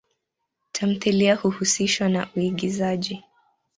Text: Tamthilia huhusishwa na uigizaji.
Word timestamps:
Tamthilia 0.71 1.35
huhusishwa 1.35 2.09
na 2.09 2.27
uigizaji. 2.35 3.23